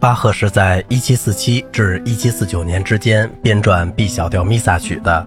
[0.00, 5.26] 巴赫是在1747至1749年之间编撰 B 小调弥撒曲的。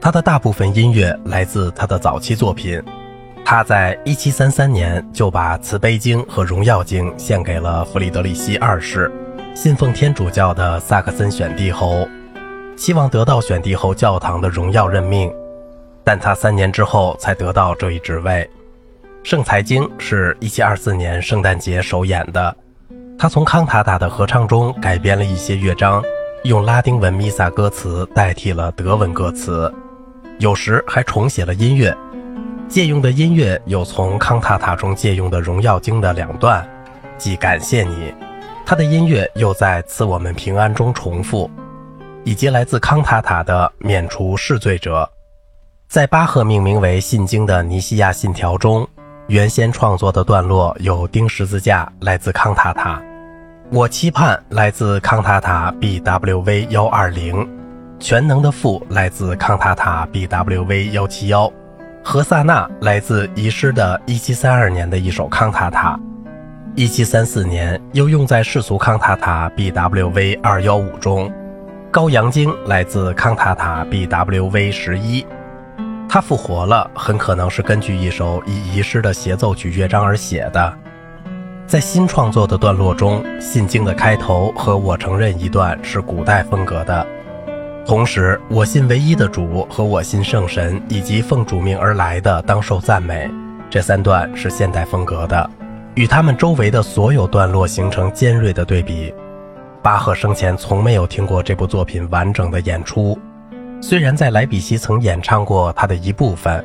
[0.00, 2.82] 他的大部分音乐来自他的早期作品。
[3.44, 9.12] 他在1733年就把《慈悲经》和《荣耀经》献给了弗里德里希二世，
[9.54, 12.08] 信奉天主教的萨克森选帝侯，
[12.76, 15.30] 希望得到选帝侯教堂的荣耀任命。
[16.02, 18.48] 但他三年之后才得到这一职位。
[19.28, 22.56] 《圣财经》是一七二四年圣诞节首演的。
[23.16, 26.02] 他从康塔塔的合唱中改编了一些乐章，
[26.42, 29.72] 用拉丁文弥撒歌词代替了德文歌词，
[30.40, 31.96] 有时还重写了音乐。
[32.68, 36.66] 借用的音乐有从康塔塔中借用的《荣耀经》的两段，
[37.16, 38.12] 即感谢你。
[38.66, 41.48] 他的音乐又在赐我们平安中重复，
[42.24, 45.08] 以及来自康塔塔的免除弑罪者。
[45.88, 48.86] 在巴赫命名为信经的尼西亚信条中。
[49.28, 53.00] 原先创作的段落有钉十字架，来自康塔塔；
[53.72, 57.42] 我期盼来自康塔塔 BWV 幺二零；
[57.98, 61.50] 全能的父来自康塔塔 BWV 幺七幺；
[62.04, 65.98] 何萨纳来自遗失的一七三二年的一首康塔塔；
[66.74, 71.30] 一七三四年又用在世俗康塔塔 BWV 二幺五中；
[71.90, 75.24] 羔羊经来自康塔塔 BWV 十一。
[76.14, 80.78] 他复活了，很可能是根据一首已遗失的协奏曲乐章而写的。
[81.66, 87.04] 在新创作的段落中，信经的开头和我承认一段是古代风格的，
[87.84, 93.28] 同时我信唯一的主和我信圣神以及奉主命而来的当受赞美，
[93.68, 95.50] 这三段是现代风格的，
[95.96, 99.12] 与他们周围的所有段落形成尖锐的对比。
[99.82, 103.18] 巴赫生前从没有听过这部作品完整的演出。
[103.86, 106.64] 虽然在莱比锡曾演唱过它的一部分，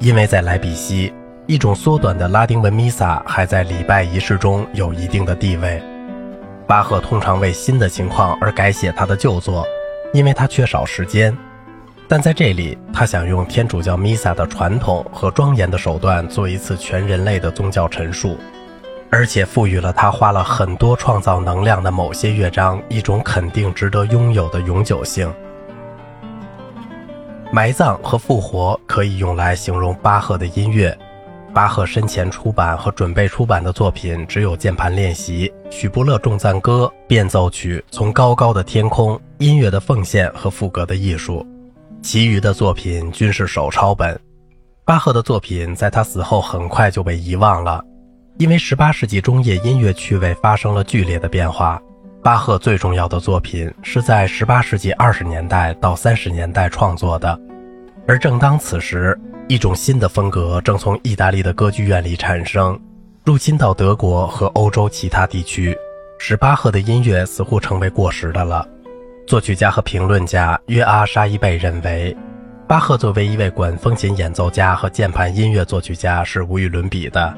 [0.00, 1.14] 因为在莱比锡，
[1.46, 5.80] 一种缩短的拉丁文弥撒还在礼拜仪式中有一定的地位。
[6.66, 9.64] 巴赫通常为新的情况而改写他的旧作，
[10.12, 11.32] 因为他缺少时间。
[12.08, 18.36] 但在这里，他想用天主教弥撒的传统和庄严的手段做一次全人类的宗教陈述，
[19.08, 25.32] 而且赋予了他花了很多创造能量的某些乐章一种肯定值得拥有的永久性。
[27.56, 30.94] 埋葬和复活可以用来形容巴赫的音乐。
[31.54, 41.46] 巴赫生前出版和准备出版的作品只有键盘练习、许伯勒重赞歌、变奏曲、从高高的天空、音乐的奉献和赋格的艺术，
[42.02, 44.20] 其余的作品均是手抄本。
[44.84, 47.82] 巴赫的作品在他死后很快就被遗忘了，
[48.36, 51.80] 因为18世纪中叶音乐趣味发生了剧烈的变化。
[52.22, 57.38] 巴赫最重要的作品是在18世纪20年代到30年代创作的，
[58.08, 59.16] 而正当此时，
[59.46, 62.76] 一种新的风格正从意大利的歌剧院里产生，
[63.24, 65.76] 入侵到德国和欧洲其他地区，
[66.18, 68.66] 使巴赫的音乐似乎成为过时的了。
[69.24, 72.16] 作曲家和评论家约阿沙伊贝认为，
[72.66, 77.32] 巴赫作为一位管风琴演奏家和键盘音乐作曲家是无与伦比的，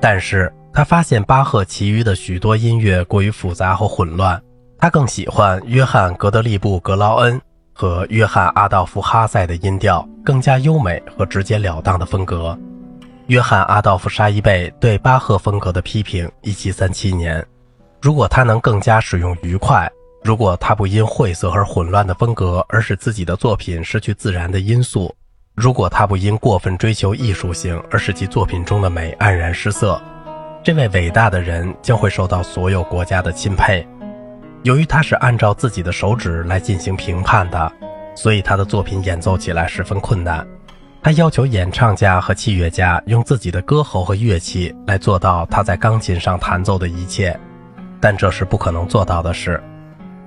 [0.00, 0.52] 但是。
[0.74, 4.42] 他发现巴赫其余的许多音乐过于复杂和混乱，
[4.76, 7.40] 他更喜欢约翰·格德利布·格劳恩
[7.72, 12.58] 和约翰·阿道夫·哈塞的音调，更加优美和直截了当的风格。
[13.28, 17.46] 约翰·阿道夫·沙伊贝对巴赫风格的批评：1737年，
[18.02, 19.88] 如果他能更加使用愉快，
[20.24, 25.14] 如果他不因晦涩而混乱的风格而使自己的作品失去自然的因素，
[25.54, 30.02] 如果他不因过分追求艺术性而使其作品中的美黯然失色。
[30.64, 33.86] 这位伟大的人将会受到所有国家的钦佩。
[34.62, 37.70] 由于他是按照自己的手指来进行评判的，
[38.14, 40.46] 所以他的作品演奏起来十分困难。
[41.02, 47.38] 他要求演唱家和器乐家用自己的歌喉和乐器来做到他在钢琴上弹奏的一切，
[48.00, 49.62] 但这是不可能做到的事。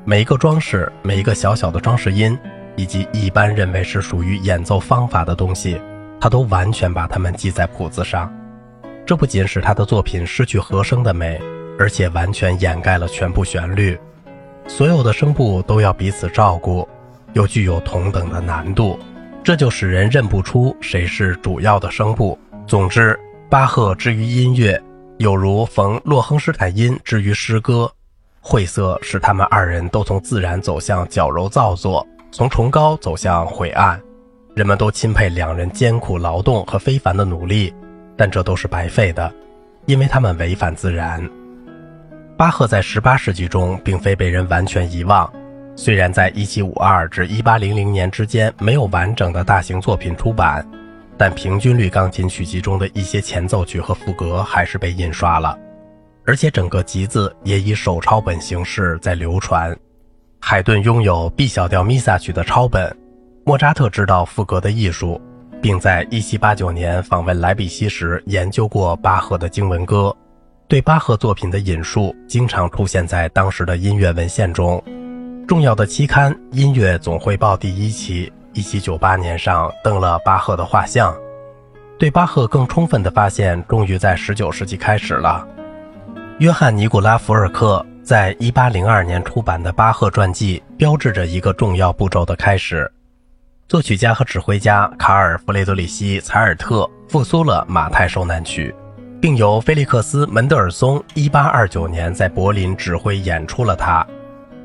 [0.06, 2.38] 每一个装饰，每一个小小的装饰音，
[2.76, 5.81] 以及一般认为是属于演奏方法的东西，
[6.22, 8.31] 他都完全把它们记在谱子上。
[9.07, 11.41] 这不仅使他的作品失去和声的美，
[11.79, 13.97] 而且完全掩盖了全部旋律。
[14.67, 16.85] 所有的声部都要彼此照顾，
[17.32, 18.99] 又具有同等的难度，
[19.41, 22.37] 这就使人认不出谁是主要的声部。
[22.67, 23.17] 总之，
[23.49, 24.78] 巴赫之于音乐，
[25.20, 27.90] 有如冯洛亨施坦因之于诗歌。
[28.41, 33.97] 晦涩使他们二人都从自然走向矫揉造作，从崇高走向晦暗。
[34.53, 37.73] 人们都钦佩两人艰苦劳动和非凡的努力。
[38.17, 39.31] 但这都是白费的，
[39.85, 41.23] 因为他们违反自然。
[42.35, 45.31] 巴赫在18世纪中并非被人完全遗忘，
[45.75, 50.67] 虽然在1752至1800年之间没有完整的大型作品出版，
[51.17, 55.58] 但平均律钢琴曲集中的一些前奏曲和赋格还是被印刷了。
[56.25, 59.73] 而且整个集子也以手抄本形式在流传。
[60.41, 62.96] 海顿拥有 B 小调弥撒曲的抄本，
[63.46, 65.20] 莫扎特知道赋格的艺术，
[65.62, 70.16] 并在1789年访问莱比锡时研究过巴赫的经文歌。
[70.68, 74.84] 对巴赫作品的引述经常出现在当时的音乐文献中。
[75.48, 81.16] 重要的期刊《音乐总汇报》第一期，1798年上登了巴赫的画像。
[81.98, 85.48] 对巴赫更充分的发现，终于在19世纪开始了。
[86.40, 92.92] 约翰尼古拉·福尔克在1802年出版的巴赫传记，标志着一个重要步骤的开始。
[93.67, 98.73] 作曲家和指挥家卡尔·弗雷德里希·采尔特复苏了《马太受难曲》。
[99.19, 104.05] 并由菲利克斯·门德尔松1829年在柏林指挥演出了它，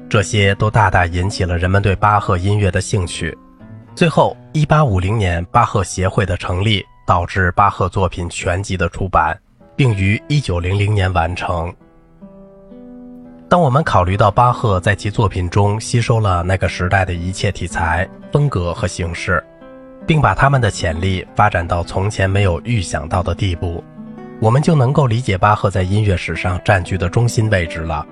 [0.09, 3.37] 这些都大大引起了人们对巴赫音乐的兴趣。
[3.93, 9.37] 最后，1850年巴赫协会的成立导致巴赫作品全集的出版，
[9.75, 11.75] 并于1900年完成。
[13.53, 19.45] 当我们考虑到巴赫在其作品中吸收了那个时代的一切题材、风格和形式，
[20.07, 23.85] 并把他们的潜力发展到从前没有预想到的地步。
[24.41, 28.07] 我们就能够理解巴赫在音乐史上占据的中心位置了。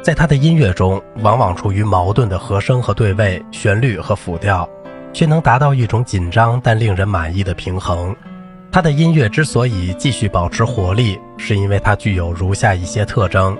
[0.00, 4.66] 在他的音乐中，往往处于矛盾的和声和对位、旋律和辅调，
[5.12, 8.16] 却能达到一种紧张但令人满意的平衡。
[8.72, 13.56] 他的音乐之所以继续保持活力，是因为它具有如下一些特征：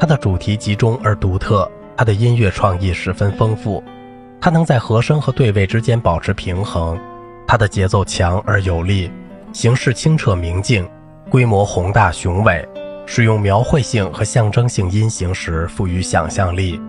[0.00, 3.84] 它的主题集中而独特，他的音乐创意十分丰富，
[4.40, 6.98] 他能在和声和对位之间保持平衡，
[7.46, 9.10] 他的节奏强而有力。
[9.52, 10.88] 形式清澈明净，
[11.28, 12.66] 规模宏大雄伟，
[13.04, 16.80] 使用描绘性和象征性音型时富于想象力，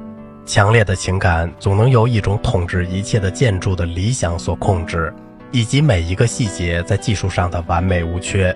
[0.46, 5.14] 强烈的情感总能由一种统治一切的建筑的理想所控制，
[5.52, 8.56] 以及每一个细节在技术上的完美无缺。